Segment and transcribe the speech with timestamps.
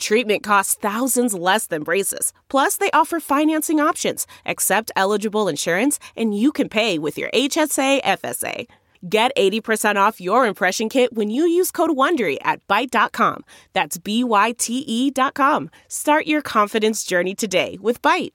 [0.00, 2.32] Treatment costs thousands less than braces.
[2.48, 8.02] Plus, they offer financing options, accept eligible insurance, and you can pay with your HSA
[8.02, 8.66] FSA.
[9.08, 13.44] Get 80% off your impression kit when you use code WONDERY at Byte.com.
[13.72, 15.70] That's B-Y-T-E dot com.
[15.88, 18.32] Start your confidence journey today with Byte.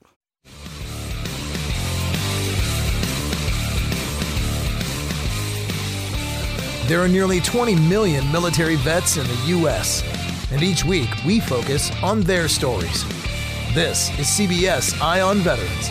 [6.87, 10.03] There are nearly 20 million military vets in the U.S.,
[10.51, 13.03] and each week we focus on their stories.
[13.73, 15.89] This is CBS Eye on Veterans.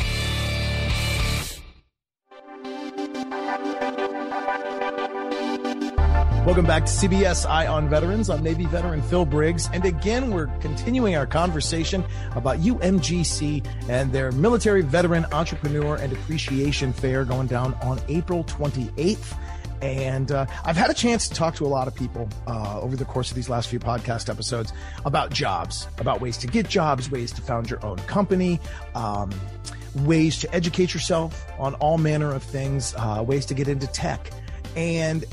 [6.47, 8.29] Welcome back to CBS Eye on Veterans.
[8.29, 9.71] I'm Navy veteran Phil Briggs.
[9.73, 12.05] And again, we're continuing our conversation
[12.37, 19.35] about UMGC and their Military Veteran Entrepreneur and Appreciation Fair going down on April 28th.
[19.83, 22.97] And uh, I've had a chance to talk to a lot of people uh, over
[22.97, 24.73] the course of these last few podcast episodes
[25.05, 28.61] about jobs, about ways to get jobs, ways to found your own company,
[28.95, 29.31] um,
[29.95, 34.31] ways to educate yourself on all manner of things, uh, ways to get into tech.
[34.77, 35.25] And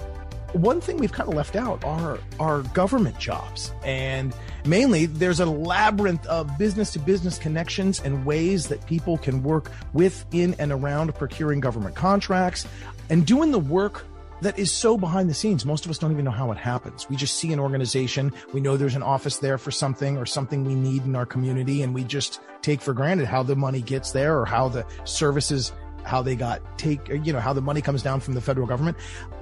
[0.53, 3.71] one thing we've kind of left out are our government jobs.
[3.83, 9.43] And mainly, there's a labyrinth of business to business connections and ways that people can
[9.43, 12.67] work with, in, and around procuring government contracts
[13.09, 14.05] and doing the work
[14.41, 15.65] that is so behind the scenes.
[15.65, 17.09] Most of us don't even know how it happens.
[17.09, 18.33] We just see an organization.
[18.53, 21.83] We know there's an office there for something or something we need in our community.
[21.83, 25.71] And we just take for granted how the money gets there or how the services
[26.03, 28.97] how they got take you know how the money comes down from the federal government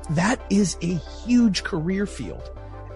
[0.09, 0.95] that is a
[1.25, 2.51] huge career field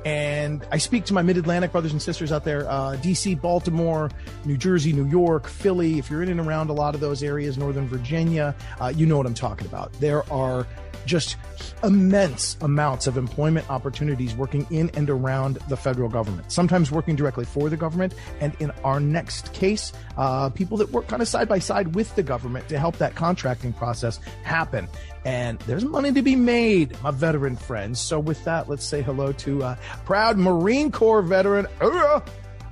[0.05, 4.09] and I speak to my mid Atlantic brothers and sisters out there, uh, DC, Baltimore,
[4.45, 5.99] New Jersey, New York, Philly.
[5.99, 9.17] If you're in and around a lot of those areas, Northern Virginia, uh, you know
[9.17, 9.93] what I'm talking about.
[9.93, 10.67] There are
[11.05, 11.35] just
[11.83, 17.45] immense amounts of employment opportunities working in and around the federal government, sometimes working directly
[17.45, 18.13] for the government.
[18.39, 22.15] And in our next case, uh, people that work kind of side by side with
[22.15, 24.87] the government to help that contracting process happen.
[25.25, 27.99] And there's money to be made, my veteran friends.
[27.99, 29.75] So with that, let's say hello to uh,
[30.05, 32.19] proud Marine Corps veteran, uh,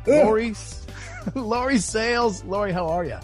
[0.06, 0.54] Lori,
[1.36, 2.44] Lori Sales.
[2.44, 3.18] Lori, how are you?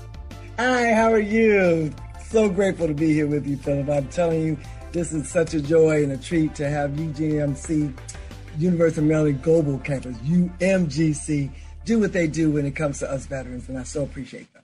[0.57, 1.93] Hi, how are you?
[2.29, 3.89] So grateful to be here with you, Philip.
[3.89, 4.57] I'm telling you,
[4.91, 7.93] this is such a joy and a treat to have UGMC,
[8.57, 11.49] University of Maryland Global Campus, UMGC,
[11.85, 14.56] do what they do when it comes to us veterans, and I so appreciate them.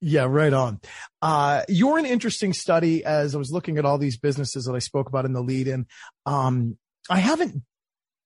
[0.00, 0.80] Yeah, right on.
[1.22, 4.78] Uh, you're an interesting study as I was looking at all these businesses that I
[4.78, 5.86] spoke about in the lead in.
[6.26, 6.76] Um,
[7.08, 7.62] I haven't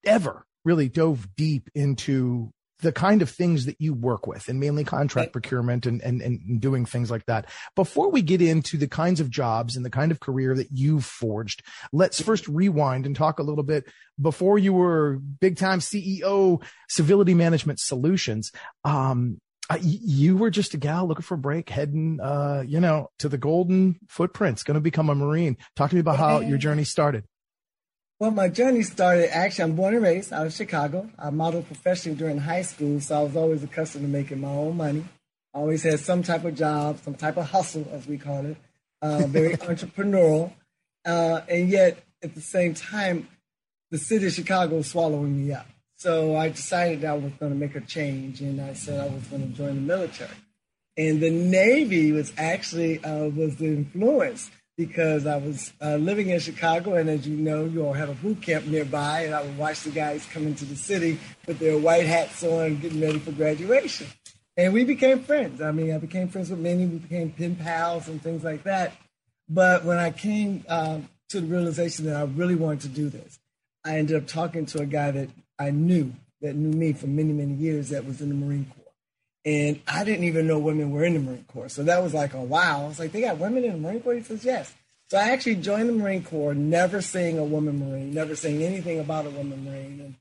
[0.04, 4.84] ever really dove deep into the kind of things that you work with and mainly
[4.84, 5.32] contract right.
[5.32, 7.47] procurement and, and, and doing things like that.
[7.76, 11.04] Before we get into the kinds of jobs and the kind of career that you've
[11.04, 13.84] forged, let's first rewind and talk a little bit
[14.20, 18.50] before you were big time CEO, civility management solutions.
[18.84, 19.41] Um,
[19.81, 23.39] you were just a gal looking for a break, heading, uh, you know, to the
[23.39, 25.56] golden footprints, going to become a Marine.
[25.77, 27.24] Talk to me about how your journey started.
[28.18, 31.09] Well, my journey started actually, I'm born and raised out of Chicago.
[31.18, 34.77] I modeled professionally during high school, so I was always accustomed to making my own
[34.77, 35.04] money.
[35.54, 38.56] I always had some type of job, some type of hustle, as we call it,
[39.00, 40.53] uh, very entrepreneurial.
[41.04, 43.27] Uh, and yet, at the same time,
[43.91, 45.66] the city of Chicago was swallowing me up.
[46.00, 49.22] So I decided I was going to make a change, and I said I was
[49.24, 50.30] going to join the military.
[50.97, 56.41] And the Navy was actually uh, was the influence because I was uh, living in
[56.41, 59.58] Chicago, and as you know, you all have a boot camp nearby, and I would
[59.58, 63.32] watch the guys come into the city with their white hats on, getting ready for
[63.32, 64.06] graduation.
[64.56, 65.60] And we became friends.
[65.60, 66.86] I mean, I became friends with many.
[66.86, 68.94] We became pen pals and things like that.
[69.50, 73.38] But when I came um, to the realization that I really wanted to do this,
[73.84, 75.28] I ended up talking to a guy that
[75.60, 78.92] I knew that knew me for many, many years that was in the Marine Corps.
[79.45, 81.68] And I didn't even know women were in the Marine Corps.
[81.68, 82.84] So that was like, a wow.
[82.84, 84.15] I was like, they got women in the Marine Corps?
[84.15, 84.74] He says, yes.
[85.10, 89.01] So I actually joined the Marine Corps, never seeing a woman Marine, never seeing anything
[89.01, 90.15] about a woman Marine, and,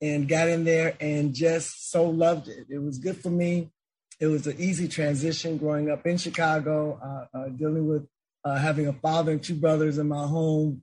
[0.00, 2.66] and got in there and just so loved it.
[2.70, 3.70] It was good for me.
[4.18, 8.06] It was an easy transition growing up in Chicago, uh, uh, dealing with
[8.44, 10.82] uh, having a father and two brothers in my home,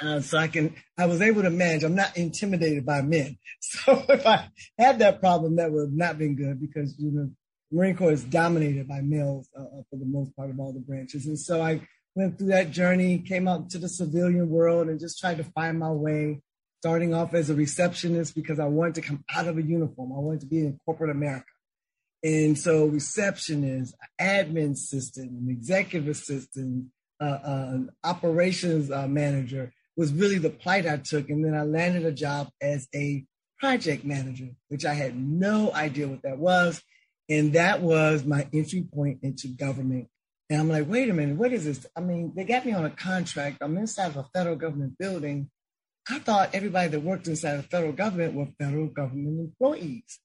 [0.00, 1.84] uh, so I can, I was able to manage.
[1.84, 3.38] I'm not intimidated by men.
[3.60, 4.48] So if I
[4.78, 7.30] had that problem, that would have not been good because, you know,
[7.72, 10.80] Marine Corps is dominated by males uh, uh, for the most part of all the
[10.80, 11.26] branches.
[11.26, 11.80] And so I
[12.14, 15.78] went through that journey, came out to the civilian world and just tried to find
[15.78, 16.40] my way,
[16.80, 20.12] starting off as a receptionist because I wanted to come out of a uniform.
[20.12, 21.46] I wanted to be in corporate America.
[22.22, 26.86] And so receptionist, admin assistant, an executive assistant,
[27.20, 31.28] uh, uh, an operations uh, manager, was really the plight I took.
[31.30, 33.24] And then I landed a job as a
[33.58, 36.82] project manager, which I had no idea what that was.
[37.28, 40.08] And that was my entry point into government.
[40.50, 41.86] And I'm like, wait a minute, what is this?
[41.96, 43.58] I mean, they got me on a contract.
[43.60, 45.50] I'm inside of a federal government building.
[46.10, 50.20] I thought everybody that worked inside of federal government were federal government employees.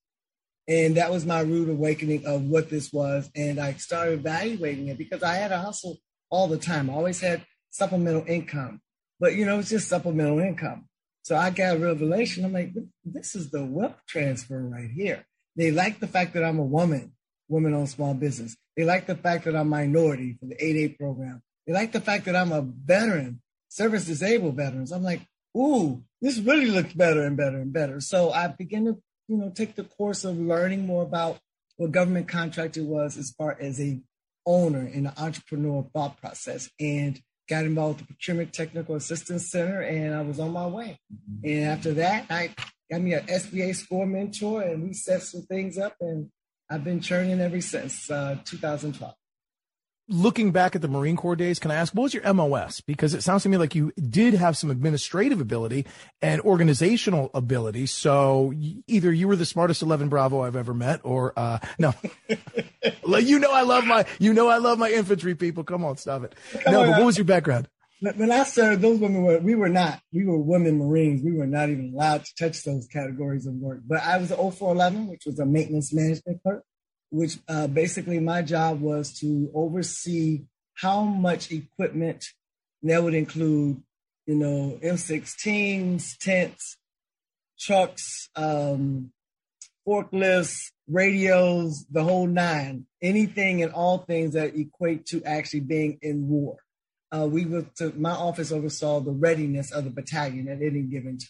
[0.67, 3.31] And that was my rude awakening of what this was.
[3.33, 5.97] And I started evaluating it because I had a hustle
[6.29, 6.89] all the time.
[6.89, 8.81] I always had supplemental income
[9.19, 10.85] but you know, it's just supplemental income.
[11.23, 12.45] So I got a revelation.
[12.45, 12.73] I'm like,
[13.03, 15.25] this is the wealth transfer right here.
[15.55, 17.13] They like the fact that I'm a woman,
[17.47, 18.55] woman owned small business.
[18.77, 21.41] They like the fact that I'm minority for the 8A program.
[21.67, 24.91] They like the fact that I'm a veteran, service disabled veterans.
[24.91, 25.21] I'm like,
[25.55, 27.99] ooh, this really looks better and better and better.
[27.99, 31.39] So I began to, you know, take the course of learning more about
[31.77, 34.01] what government contractor was as far as a
[34.45, 36.69] owner and an entrepreneur thought process.
[36.79, 40.99] And got involved with the Procurement Technical Assistance Center, and I was on my way.
[41.11, 41.47] Mm-hmm.
[41.49, 42.53] And after that, I
[42.89, 46.29] got me an SBA score mentor, and we set some things up, and
[46.69, 49.13] I've been churning ever since uh, 2012
[50.09, 52.81] looking back at the Marine Corps days, can I ask what was your MOS?
[52.81, 55.85] Because it sounds to me like you did have some administrative ability
[56.21, 57.85] and organizational ability.
[57.85, 58.51] So
[58.87, 61.93] either you were the smartest 11 Bravo I've ever met, or uh, no,
[63.19, 65.63] you know I love my you know I love my infantry people.
[65.63, 66.35] Come on, stop it.
[66.63, 67.69] Come no, on, but what was your background?
[68.01, 71.21] When I served, those women were we were not we were women Marines.
[71.23, 73.81] We were not even allowed to touch those categories of work.
[73.85, 76.63] But I was an 0411, which was a maintenance management clerk
[77.11, 80.43] which uh, basically my job was to oversee
[80.75, 82.25] how much equipment
[82.83, 83.81] that would include,
[84.25, 86.77] you know, M16s, tents,
[87.59, 89.11] trucks, um,
[89.87, 96.27] forklifts, radios, the whole nine, anything and all things that equate to actually being in
[96.27, 96.57] war.
[97.11, 101.17] Uh, we were to, my office oversaw the readiness of the battalion at any given
[101.17, 101.27] time.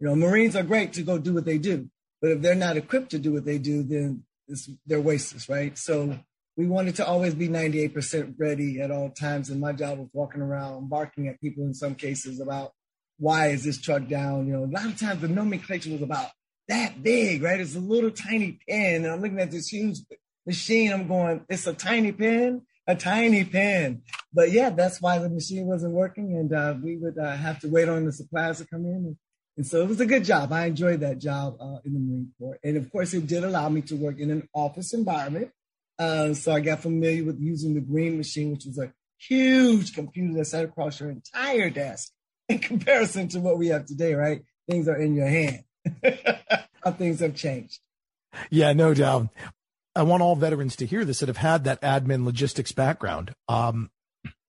[0.00, 1.88] You know, Marines are great to go do what they do,
[2.20, 5.76] but if they're not equipped to do what they do, then it's, they're wasteless, right?
[5.76, 6.18] So
[6.56, 9.50] we wanted to always be 98% ready at all times.
[9.50, 12.72] And my job was walking around, barking at people in some cases about
[13.18, 14.46] why is this truck down?
[14.46, 16.30] You know, a lot of times the nomenclature was about
[16.68, 17.60] that big, right?
[17.60, 19.04] It's a little tiny pen.
[19.04, 19.98] And I'm looking at this huge
[20.46, 20.92] machine.
[20.92, 24.02] I'm going, it's a tiny pen, a tiny pen.
[24.32, 26.36] But yeah, that's why the machine wasn't working.
[26.36, 28.94] And uh, we would uh, have to wait on the supplies to come in.
[28.94, 29.16] And
[29.56, 30.52] and so it was a good job.
[30.52, 32.58] I enjoyed that job uh, in the Marine Corps.
[32.64, 35.50] And of course, it did allow me to work in an office environment.
[35.98, 40.34] Uh, so I got familiar with using the green machine, which was a huge computer
[40.34, 42.10] that sat across your entire desk
[42.48, 44.42] in comparison to what we have today, right?
[44.68, 45.62] Things are in your hand.
[46.82, 47.78] How things have changed.
[48.50, 49.28] Yeah, no doubt.
[49.94, 53.34] I want all veterans to hear this that have had that admin logistics background.
[53.48, 53.90] Um,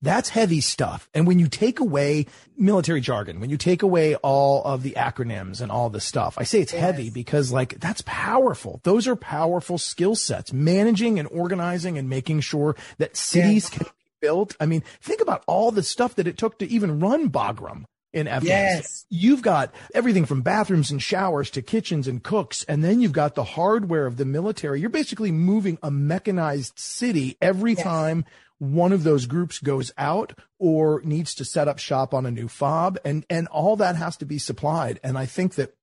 [0.06, 1.10] that's heavy stuff.
[1.14, 5.62] And when you take away military jargon, when you take away all of the acronyms
[5.62, 6.82] and all the stuff, I say it's yes.
[6.82, 8.80] heavy because like that's powerful.
[8.84, 13.70] Those are powerful skill sets, managing and organizing and making sure that cities yes.
[13.70, 14.56] can be built.
[14.60, 17.86] I mean, think about all the stuff that it took to even run Bagram
[18.16, 18.78] in Afghanistan.
[18.78, 19.06] Yes.
[19.10, 22.64] You've got everything from bathrooms and showers to kitchens and cooks.
[22.64, 24.80] And then you've got the hardware of the military.
[24.80, 27.84] You're basically moving a mechanized city every yes.
[27.84, 28.26] time
[28.60, 32.48] one of those groups goes out or needs to set up shop on a new
[32.48, 35.76] fob and and all that has to be supplied and i think that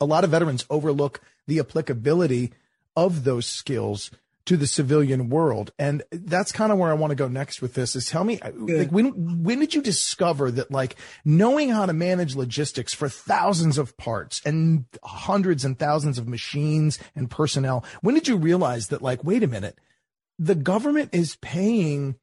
[0.00, 2.52] a lot of veterans overlook the applicability
[2.96, 4.10] of those skills
[4.46, 5.72] to the civilian world.
[5.78, 8.40] And that's kind of where I want to go next with this is tell me,
[8.40, 13.08] uh, like, when, when did you discover that like knowing how to manage logistics for
[13.08, 18.88] thousands of parts and hundreds and thousands of machines and personnel, when did you realize
[18.88, 19.78] that like, wait a minute,
[20.40, 22.16] the government is paying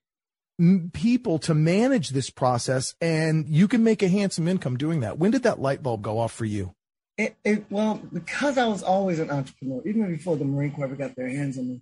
[0.91, 5.19] people to manage this process and you can make a handsome income doing that.
[5.19, 6.73] When did that light bulb go off for you?
[7.15, 10.95] It, it, well, because I was always an entrepreneur, even before the Marine Corps ever
[10.95, 11.81] got their hands on me,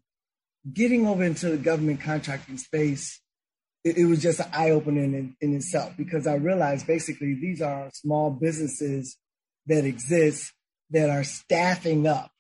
[0.73, 3.21] getting over into the government contracting space,
[3.85, 7.61] it, it was just an eye opener in, in itself because I realized basically these
[7.61, 9.15] are small businesses
[9.67, 10.51] that exist
[10.89, 12.31] that are staffing up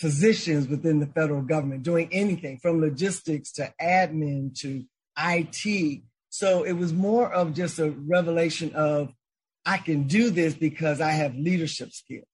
[0.00, 4.84] positions within the federal government, doing anything from logistics to admin to
[5.18, 6.02] IT.
[6.30, 9.12] So it was more of just a revelation of
[9.64, 12.26] I can do this because I have leadership skills,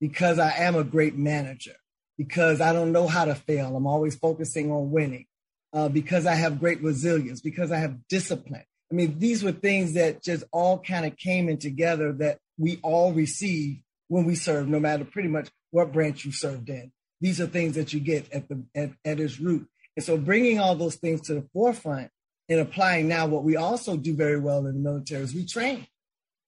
[0.00, 1.76] because I am a great manager,
[2.18, 3.74] because I don't know how to fail.
[3.76, 5.26] I'm always focusing on winning,
[5.72, 8.64] uh, because I have great resilience, because I have discipline.
[8.90, 12.80] I mean, these were things that just all kind of came in together that we
[12.82, 16.92] all receive when we serve, no matter pretty much what branch you served in.
[17.20, 19.68] These are things that you get at the at, at its root.
[19.96, 22.10] And so bringing all those things to the forefront
[22.48, 25.86] and applying now what we also do very well in the military is we train.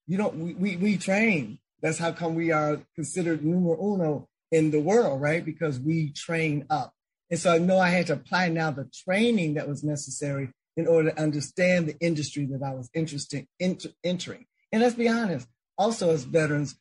[0.07, 1.59] You know, we, we, we train.
[1.81, 5.45] That's how come we are considered numero uno in the world, right?
[5.45, 6.93] Because we train up.
[7.31, 10.87] And so I know I had to apply now the training that was necessary in
[10.87, 14.47] order to understand the industry that I was interested in entering.
[14.71, 15.49] And let's be honest,
[15.79, 16.77] also as veterans,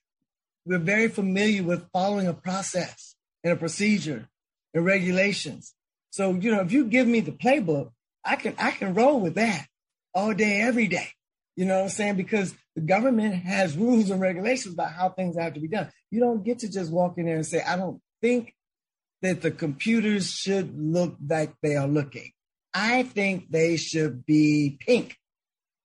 [0.66, 4.28] we're very familiar with following a process and a procedure
[4.74, 5.74] and regulations.
[6.12, 7.92] So, you know, if you give me the playbook,
[8.24, 9.66] I can I can roll with that
[10.14, 11.08] all day, every day.
[11.56, 12.16] You know what I'm saying?
[12.16, 15.90] Because the government has rules and regulations about how things have to be done.
[16.10, 18.54] You don't get to just walk in there and say, I don't think
[19.22, 22.32] that the computers should look like they are looking.
[22.74, 25.18] I think they should be pink.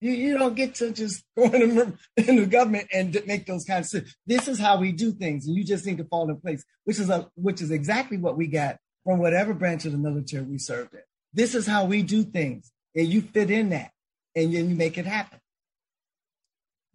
[0.06, 3.64] You, you don't get to just go in the, in the government and make those
[3.64, 4.06] kinds of.
[4.24, 7.00] This is how we do things, and you just need to fall in place, which
[7.00, 10.58] is a which is exactly what we got from whatever branch of the military we
[10.58, 11.00] served in.
[11.32, 13.90] This is how we do things, and you fit in that,
[14.36, 15.40] and then you make it happen.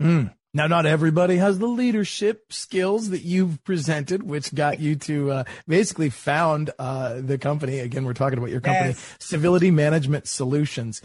[0.01, 0.33] Mm.
[0.53, 5.43] Now, not everybody has the leadership skills that you've presented, which got you to uh,
[5.67, 7.79] basically found uh, the company.
[7.79, 9.15] Again, we're talking about your company, yes.
[9.19, 11.01] Civility Management Solutions.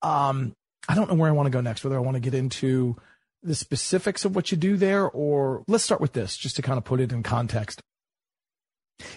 [0.00, 0.54] Um,
[0.88, 2.96] I don't know where I want to go next, whether I want to get into
[3.42, 6.78] the specifics of what you do there, or let's start with this just to kind
[6.78, 7.80] of put it in context.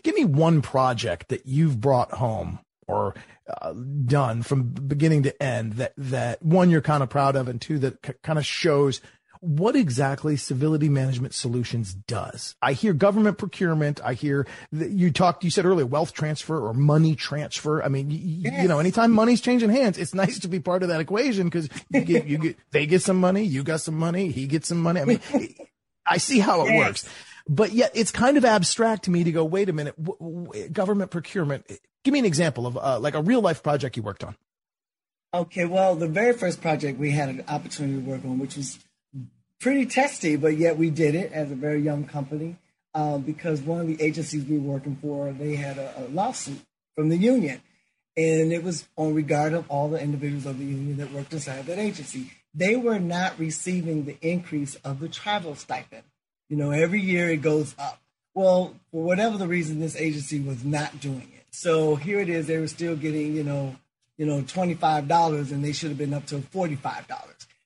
[0.03, 3.15] Give me one project that you've brought home or
[3.61, 3.73] uh,
[4.05, 7.79] done from beginning to end that, that one you're kind of proud of and two
[7.79, 8.99] that c- kind of shows
[9.41, 12.55] what exactly Civility Management Solutions does.
[12.61, 14.01] I hear government procurement.
[14.03, 17.81] I hear you talked, you said earlier, wealth transfer or money transfer.
[17.81, 18.61] I mean, you, yes.
[18.61, 21.69] you know, anytime money's changing hands, it's nice to be part of that equation because
[21.89, 24.81] you get, you get, they get some money, you got some money, he gets some
[24.81, 24.99] money.
[24.99, 25.21] I mean,
[26.05, 26.77] I see how it yes.
[26.77, 27.09] works,
[27.47, 30.69] but yet it's kind of abstract to me to go, wait a minute, w- w-
[30.69, 31.65] government procurement.
[32.03, 34.35] Give me an example of uh, like a real life project you worked on.
[35.33, 38.79] Okay, well, the very first project we had an opportunity to work on, which was
[39.59, 42.57] pretty testy, but yet we did it as a very young company
[42.93, 46.59] uh, because one of the agencies we were working for, they had a, a, lawsuit
[46.95, 47.61] from the union.
[48.17, 51.65] And it was on regard of all the individuals of the union that worked inside
[51.65, 52.31] that agency.
[52.53, 56.03] They were not receiving the increase of the travel stipend.
[56.49, 58.01] You know, every year it goes up.
[58.33, 61.45] Well, for whatever the reason, this agency was not doing it.
[61.51, 63.75] So here it is, they were still getting, you know,
[64.17, 67.03] you know, $25 and they should have been up to $45.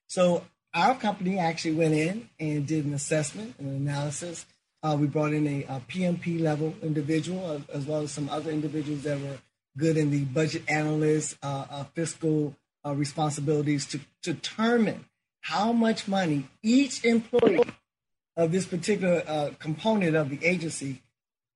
[0.08, 4.46] So our company actually went in and did an assessment and an analysis.
[4.82, 8.52] Uh, we brought in a, a, PMP level individual, uh, as well as some other
[8.52, 9.38] individuals that were
[9.78, 15.06] good in the budget analyst, uh, uh fiscal uh, responsibilities to, to determine
[15.42, 17.64] how much money each employee
[18.36, 21.02] of this particular uh, component of the agency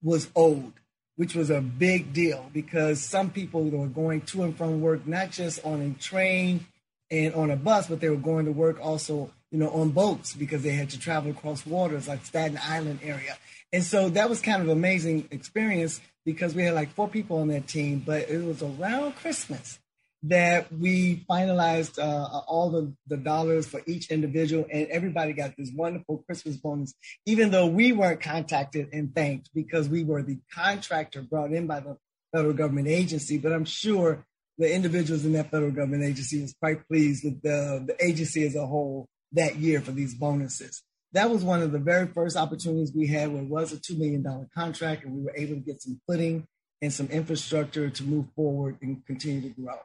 [0.02, 0.74] was owed,
[1.16, 5.32] which was a big deal because some people were going to and from work not
[5.32, 6.66] just on a train
[7.10, 10.34] and on a bus, but they were going to work also, you know, on boats
[10.34, 13.38] because they had to travel across waters like Staten Island area.
[13.74, 17.48] And so that was kind of amazing experience because we had like four people on
[17.50, 19.80] that team, but it was around Christmas
[20.24, 25.72] that we finalized uh, all the, the dollars for each individual and everybody got this
[25.74, 26.94] wonderful Christmas bonus,
[27.26, 31.80] even though we weren't contacted and thanked because we were the contractor brought in by
[31.80, 31.98] the
[32.34, 33.38] federal government agency.
[33.38, 34.26] But I'm sure
[34.58, 38.56] the individuals in that federal government agency was quite pleased with the, the agency as
[38.56, 40.84] a whole that year for these bonuses.
[41.14, 43.98] That was one of the very first opportunities we had where it was a $2
[43.98, 46.48] million contract and we were able to get some footing
[46.82, 49.80] and some infrastructure to move forward and continue to grow.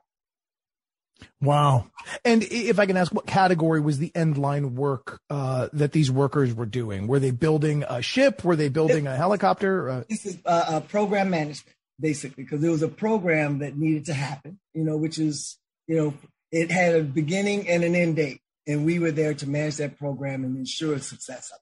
[1.41, 1.87] Wow.
[2.25, 6.11] And if I can ask, what category was the end line work uh, that these
[6.11, 7.07] workers were doing?
[7.07, 8.45] Were they building a ship?
[8.45, 9.89] Were they building a helicopter?
[9.89, 14.07] Uh, this is uh, a program management, basically, because there was a program that needed
[14.07, 16.15] to happen, you know, which is, you know,
[16.51, 18.41] it had a beginning and an end date.
[18.67, 21.59] And we were there to manage that program and ensure success of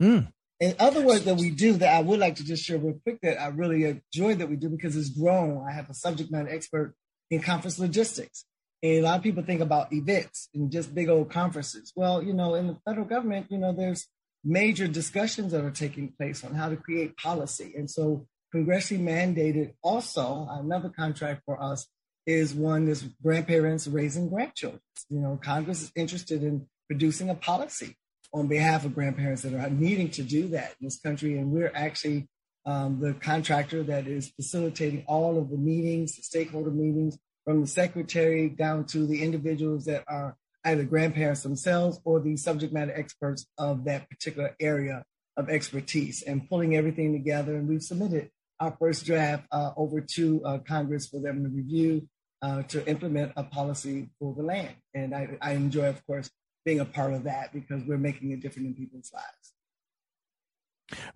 [0.00, 0.04] it.
[0.04, 0.32] Mm.
[0.60, 3.20] In other words, that we do that I would like to just share real quick
[3.22, 5.64] that I really enjoy that we do because it's grown.
[5.68, 6.94] I have a subject matter expert
[7.30, 8.44] in conference logistics.
[8.82, 11.92] And a lot of people think about events and just big old conferences.
[11.94, 14.06] Well, you know, in the federal government, you know, there's
[14.44, 17.74] major discussions that are taking place on how to create policy.
[17.76, 21.86] And so congressionally mandated also another contract for us
[22.26, 24.80] is one that's grandparents raising grandchildren.
[25.08, 27.96] You know, Congress is interested in producing a policy
[28.32, 31.36] on behalf of grandparents that are needing to do that in this country.
[31.38, 32.28] And we're actually
[32.64, 37.66] um, the contractor that is facilitating all of the meetings, the stakeholder meetings, from the
[37.66, 43.46] secretary down to the individuals that are either grandparents themselves or the subject matter experts
[43.58, 45.02] of that particular area
[45.36, 47.56] of expertise and pulling everything together.
[47.56, 48.30] And we've submitted
[48.62, 52.08] our first draft uh, over to uh, Congress for them to review
[52.42, 54.74] uh, to implement a policy for the land.
[54.94, 56.30] And I, I enjoy, of course,
[56.64, 59.52] being a part of that because we're making a difference in people's lives.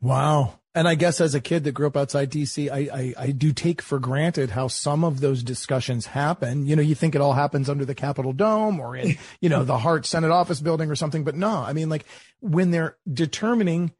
[0.00, 0.58] Wow.
[0.74, 3.52] And I guess as a kid that grew up outside DC, I, I, I, do
[3.52, 6.66] take for granted how some of those discussions happen.
[6.66, 9.64] You know, you think it all happens under the Capitol Dome or in, you know,
[9.64, 12.06] the Hart Senate office building or something, but no, I mean, like
[12.40, 13.92] when they're determining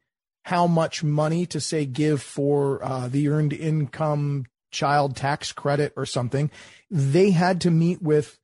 [0.47, 6.05] how much money to say give for uh, the earned income child tax credit or
[6.05, 6.49] something,
[6.89, 8.39] they had to meet with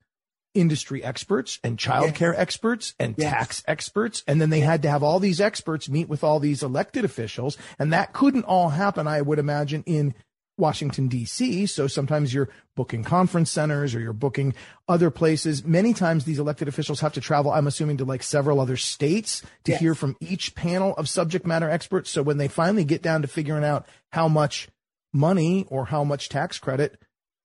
[0.54, 2.36] industry experts and childcare yes.
[2.36, 3.32] experts and yes.
[3.32, 4.22] tax experts.
[4.28, 7.58] And then they had to have all these experts meet with all these elected officials.
[7.80, 10.14] And that couldn't all happen, I would imagine, in
[10.58, 11.66] Washington, D.C.
[11.66, 14.54] So sometimes you're booking conference centers or you're booking
[14.88, 15.64] other places.
[15.66, 19.42] Many times these elected officials have to travel, I'm assuming, to like several other states
[19.64, 22.10] to hear from each panel of subject matter experts.
[22.10, 24.70] So when they finally get down to figuring out how much
[25.12, 27.00] money or how much tax credit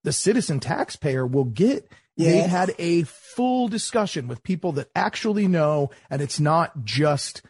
[0.05, 1.88] the citizen taxpayer will get,
[2.19, 2.33] Yes.
[2.33, 7.42] They had a full discussion with people that actually know, and it's not just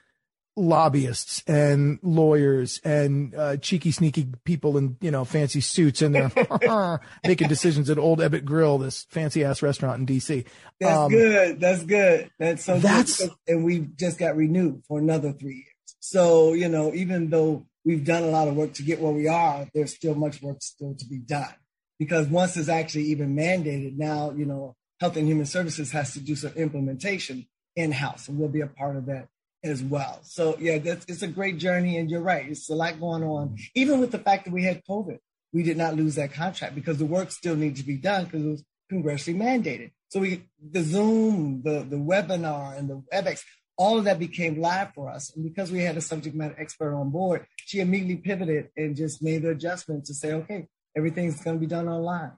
[0.58, 7.00] lobbyists and lawyers and uh, cheeky, sneaky people in you know fancy suits and they're
[7.26, 10.44] making decisions at Old Ebbitt Grill, this fancy ass restaurant in D.C.
[10.80, 11.60] That's um, good.
[11.60, 12.30] That's good.
[12.38, 12.78] That's so.
[12.78, 13.30] That's good.
[13.46, 15.96] and we just got renewed for another three years.
[16.00, 19.28] So you know, even though we've done a lot of work to get where we
[19.28, 21.54] are, there's still much work still to be done
[21.98, 26.20] because once it's actually even mandated, now, you know, Health and Human Services has to
[26.20, 29.28] do some implementation in house, and we'll be a part of that
[29.64, 30.20] as well.
[30.22, 32.48] So, yeah, that's, it's a great journey, and you're right.
[32.48, 33.56] It's a lot going on.
[33.74, 35.18] Even with the fact that we had COVID,
[35.52, 38.44] we did not lose that contract because the work still needs to be done because
[38.44, 39.90] it was congressionally mandated.
[40.08, 43.42] So we, the Zoom, the, the webinar, and the WebEx,
[43.76, 45.34] all of that became live for us.
[45.34, 49.22] And because we had a subject matter expert on board, she immediately pivoted and just
[49.22, 50.66] made the adjustment to say, okay,
[50.96, 52.32] everything's going to be done online.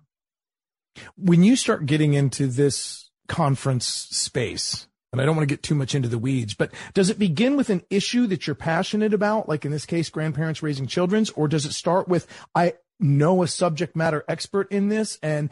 [1.16, 5.74] When you start getting into this conference space, and I don't want to get too
[5.74, 9.48] much into the weeds, but does it begin with an issue that you're passionate about,
[9.48, 13.48] like in this case, grandparents raising children's, or does it start with, I know a
[13.48, 15.50] subject matter expert in this and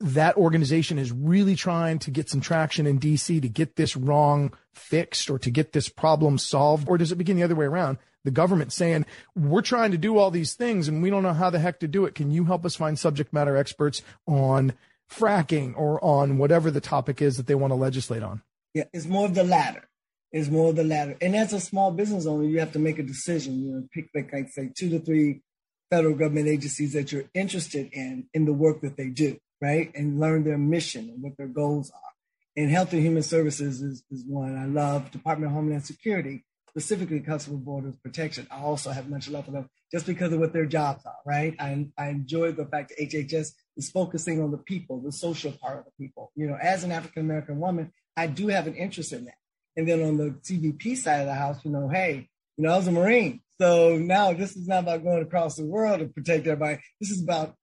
[0.00, 4.52] that organization is really trying to get some traction in DC to get this wrong
[4.72, 6.88] fixed or to get this problem solved?
[6.88, 7.98] Or does it begin the other way around?
[8.24, 11.50] the government saying, we're trying to do all these things and we don't know how
[11.50, 12.14] the heck to do it.
[12.14, 14.74] Can you help us find subject matter experts on
[15.10, 18.42] fracking or on whatever the topic is that they want to legislate on?
[18.78, 19.88] Yeah, it's more of the latter.
[20.30, 21.16] It's more of the latter.
[21.20, 23.60] And as a small business owner, you have to make a decision.
[23.60, 25.42] You know, pick like I say two to three
[25.90, 29.90] federal government agencies that you're interested in in the work that they do, right?
[29.96, 32.12] And learn their mission and what their goals are.
[32.56, 35.10] And Health and Human Services is, is one I love.
[35.10, 36.44] Department of Homeland Security
[36.78, 40.52] specifically Customer Borders Protection, I also have much love for them just because of what
[40.52, 41.56] their jobs are, right?
[41.58, 45.78] I, I enjoy the fact that HHS is focusing on the people, the social part
[45.78, 46.30] of the people.
[46.36, 49.36] You know, as an African American woman, I do have an interest in that.
[49.76, 52.76] And then on the CBP side of the house, you know, hey, you know, I
[52.76, 53.40] was a Marine.
[53.60, 56.80] So now this is not about going across the world to protect everybody.
[57.00, 57.54] This is about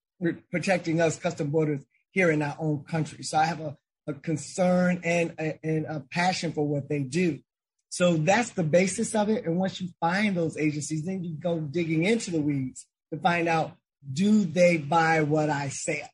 [0.50, 3.24] protecting us, custom borders here in our own country.
[3.24, 3.76] So I have a,
[4.08, 7.40] a concern and a, and a passion for what they do.
[7.90, 9.46] So that's the basis of it.
[9.46, 13.50] And once you find those agencies, then you go digging into the weeds to find
[13.50, 13.74] out
[14.12, 16.08] do they buy what I sell?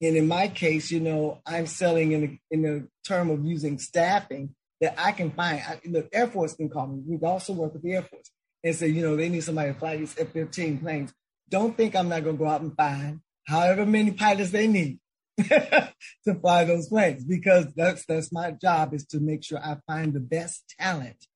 [0.00, 3.78] And in my case, you know, I'm selling in the, in the term of using
[3.78, 5.60] staffing that I can find.
[5.60, 7.02] I, the Air Force can call me.
[7.04, 8.30] We also work with the Air Force
[8.62, 11.12] and say, you know, they need somebody to fly these F-15 planes.
[11.48, 14.98] don't think I'm not going to go out and find however many pilots they need
[15.38, 20.12] to fly those planes because that's that's my job is to make sure I find
[20.12, 21.26] the best talent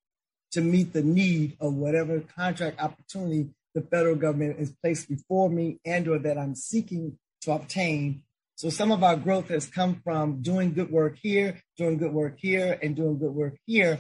[0.53, 5.79] to meet the need of whatever contract opportunity the federal government is placed before me
[5.85, 8.23] and or that I'm seeking to obtain.
[8.63, 12.39] So some of our growth has come from doing good work here, doing good work
[12.39, 13.99] here, and doing good work here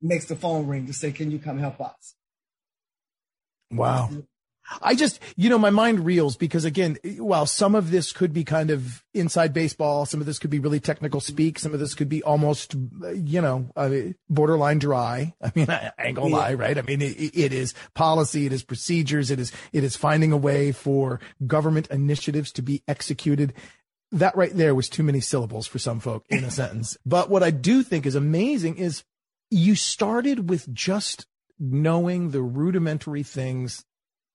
[0.00, 2.14] makes the phone ring to say, can you come help us?
[3.72, 4.10] Wow.
[4.82, 8.44] I just, you know, my mind reels because again, while some of this could be
[8.44, 11.94] kind of inside baseball, some of this could be really technical speak, some of this
[11.94, 12.74] could be almost,
[13.14, 13.90] you know, uh,
[14.28, 15.34] borderline dry.
[15.42, 16.36] I mean, I, I ain't gonna yeah.
[16.36, 16.78] lie, right?
[16.78, 20.36] I mean, it, it is policy, it is procedures, it is, it is finding a
[20.36, 23.52] way for government initiatives to be executed.
[24.12, 26.96] That right there was too many syllables for some folk in a sentence.
[27.04, 29.02] But what I do think is amazing is
[29.50, 31.26] you started with just
[31.58, 33.84] knowing the rudimentary things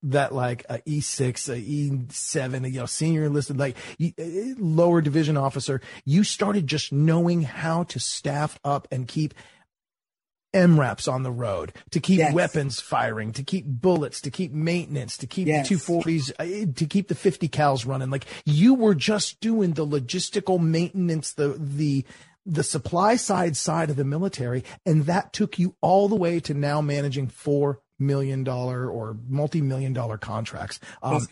[0.04, 4.08] that like a E6, a E7, a, you know, senior enlisted, like uh,
[4.58, 9.34] lower division officer, you started just knowing how to staff up and keep
[10.54, 12.34] MRAPs on the road, to keep yes.
[12.34, 15.68] weapons firing, to keep bullets, to keep maintenance, to keep yes.
[15.68, 18.10] the 240s, uh, to keep the 50 cals running.
[18.10, 22.06] Like you were just doing the logistical maintenance, the, the,
[22.46, 24.64] the supply side side of the military.
[24.86, 29.62] And that took you all the way to now managing four million dollar or multi
[29.62, 30.80] million dollar contracts.
[31.02, 31.26] Um,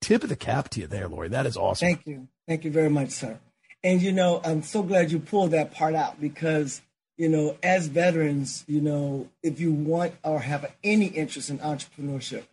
[0.00, 1.28] tip of the cap to you there, Lori.
[1.28, 1.86] That is awesome.
[1.86, 2.28] Thank you.
[2.46, 3.38] Thank you very much, sir.
[3.82, 6.82] And you know, I'm so glad you pulled that part out because
[7.16, 12.44] you know, as veterans, you know, if you want or have any interest in entrepreneurship,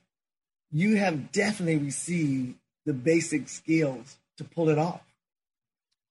[0.71, 5.01] you have definitely received the basic skills to pull it off.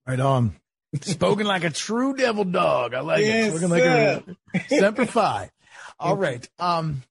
[0.07, 0.57] Right on.
[1.01, 2.95] Spoken like a true devil dog.
[2.95, 3.59] I like yes, it.
[3.59, 5.51] Spoken like a Semper Fi.
[6.01, 6.49] All right.
[6.59, 7.03] Um,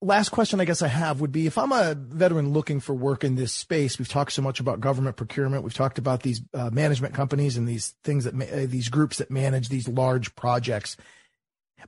[0.00, 3.24] last question I guess I have would be if I'm a veteran looking for work
[3.24, 5.64] in this space, we've talked so much about government procurement.
[5.64, 9.18] We've talked about these uh, management companies and these things that, ma- uh, these groups
[9.18, 10.96] that manage these large projects.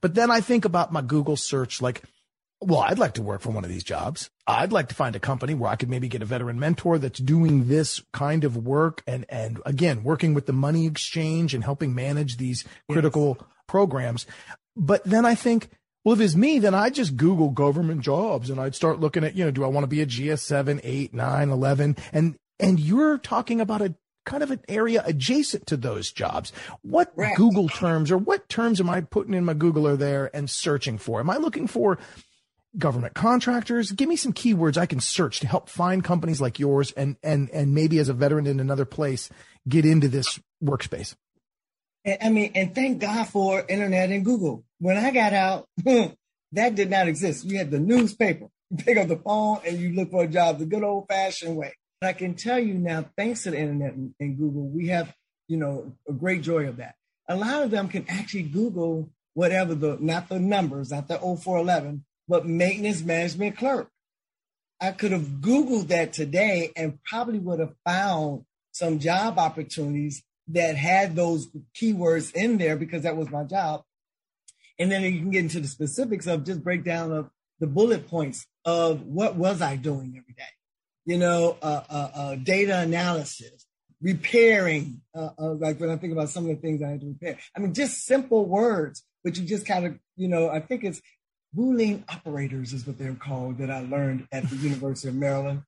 [0.00, 2.02] But then I think about my Google search, like,
[2.60, 4.30] well, I'd like to work for one of these jobs.
[4.46, 7.18] I'd like to find a company where I could maybe get a veteran mentor that's
[7.18, 11.94] doing this kind of work and, and again, working with the money exchange and helping
[11.94, 13.48] manage these critical yes.
[13.66, 14.26] programs.
[14.76, 15.70] But then I think,
[16.04, 19.36] well, if it's me, then I'd just Google government jobs and I'd start looking at,
[19.36, 21.96] you know, do I want to be a GS 7, 8, 9, 11?
[22.12, 26.52] And, and you're talking about a kind of an area adjacent to those jobs.
[26.82, 27.36] What right.
[27.36, 31.20] Google terms or what terms am I putting in my Googler there and searching for?
[31.20, 31.98] Am I looking for
[32.78, 33.92] government contractors?
[33.92, 37.50] Give me some keywords I can search to help find companies like yours and, and,
[37.50, 39.28] and maybe as a veteran in another place,
[39.68, 41.14] get into this workspace.
[42.06, 44.64] I mean, and thank God for internet and Google.
[44.78, 47.44] When I got out, that did not exist.
[47.44, 48.46] You had the newspaper.
[48.70, 51.56] You pick up the phone and you look for a job the good old fashioned
[51.56, 51.74] way.
[52.00, 55.12] And I can tell you now, thanks to the internet and, and Google, we have,
[55.48, 56.94] you know, a great joy of that.
[57.28, 62.04] A lot of them can actually Google whatever the, not the numbers, not the 0411,
[62.26, 63.90] but maintenance management clerk.
[64.80, 70.76] I could have Googled that today and probably would have found some job opportunities that
[70.76, 73.82] had those keywords in there because that was my job.
[74.78, 78.46] And then you can get into the specifics of just breakdown of the bullet points
[78.64, 80.42] of what was I doing every day.
[81.04, 83.66] You know, uh, uh, uh, data analysis,
[84.00, 87.08] repairing, uh, uh, like when I think about some of the things I had to
[87.08, 87.38] repair.
[87.56, 91.00] I mean, just simple words, but you just kind of, you know, I think it's
[91.56, 95.62] Boolean operators is what they're called that I learned at the University of Maryland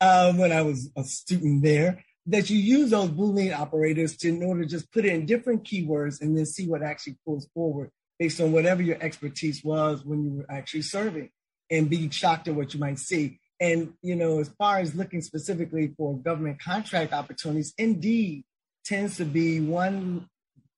[0.00, 4.42] um, when I was a student there that you use those Boolean operators to in
[4.42, 8.40] order to just put in different keywords and then see what actually pulls forward based
[8.40, 11.30] on whatever your expertise was when you were actually serving
[11.70, 13.38] and be shocked at what you might see.
[13.60, 18.44] And, you know, as far as looking specifically for government contract opportunities, Indeed
[18.84, 20.28] tends to be one,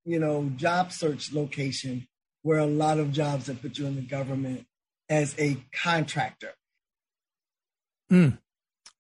[0.05, 2.07] you know, job search location
[2.43, 4.67] where a lot of jobs that put you in the government
[5.09, 6.53] as a contractor.
[8.11, 8.39] Mm.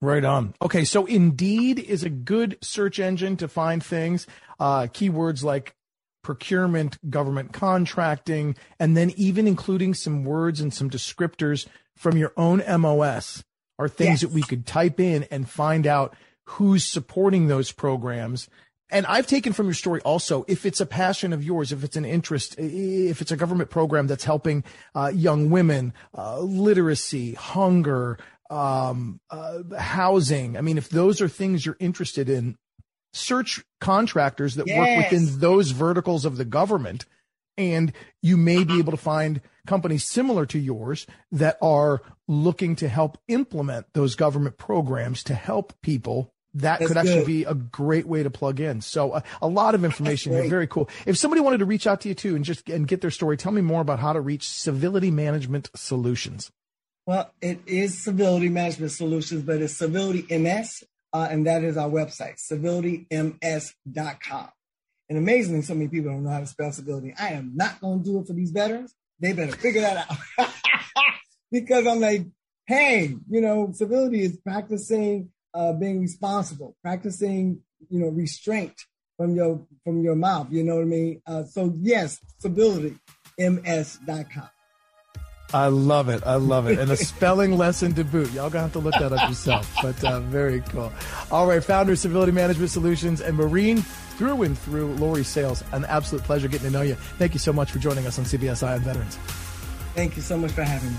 [0.02, 0.54] Right on.
[0.60, 4.26] Okay, so Indeed is a good search engine to find things,
[4.60, 5.74] uh, keywords like
[6.22, 12.62] procurement, government contracting, and then even including some words and some descriptors from your own
[12.80, 13.44] MOS
[13.78, 14.20] are things yes.
[14.22, 18.48] that we could type in and find out who's supporting those programs.
[18.88, 21.96] And I've taken from your story also, if it's a passion of yours, if it's
[21.96, 24.62] an interest, if it's a government program that's helping
[24.94, 28.18] uh, young women, uh, literacy, hunger,
[28.50, 30.56] um, uh, housing.
[30.56, 32.56] I mean, if those are things you're interested in,
[33.12, 34.78] search contractors that yes.
[34.78, 37.06] work within those verticals of the government,
[37.56, 42.88] and you may be able to find companies similar to yours that are looking to
[42.88, 47.26] help implement those government programs to help people that That's could actually good.
[47.26, 48.80] be a great way to plug in.
[48.80, 50.48] So uh, a lot of information here.
[50.48, 50.88] Very cool.
[51.04, 53.36] If somebody wanted to reach out to you too and just and get their story,
[53.36, 56.50] tell me more about how to reach Civility Management Solutions.
[57.06, 61.88] Well, it is Civility Management Solutions, but it's Civility MS, uh, and that is our
[61.88, 64.48] website, civilityms.com.
[65.08, 67.14] And amazingly, so many people don't know how to spell civility.
[67.16, 68.92] I am not going to do it for these veterans.
[69.20, 70.50] They better figure that out.
[71.52, 72.26] because I'm like,
[72.66, 78.74] hey, you know, civility is practicing uh, being responsible, practicing, you know, restraint
[79.16, 80.48] from your from your mouth.
[80.50, 81.22] You know what I mean?
[81.24, 82.96] Uh, so yes, civility,
[83.38, 84.50] ms.com.
[85.54, 86.22] I love it.
[86.26, 86.78] I love it.
[86.78, 88.32] And a spelling lesson to boot.
[88.32, 89.72] Y'all gonna have to look that up yourself.
[89.82, 90.92] But uh, very cool.
[91.30, 95.62] All right, founder of Civility Management Solutions and Marine through and through, Lori Sales.
[95.72, 96.94] An absolute pleasure getting to know you.
[96.94, 99.16] Thank you so much for joining us on CBS Eye on Veterans.
[99.94, 100.98] Thank you so much for having me.